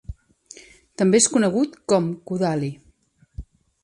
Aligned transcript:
També 1.01 1.19
és 1.23 1.27
conegut 1.35 1.77
com 1.93 2.07
Kudali. 2.31 2.71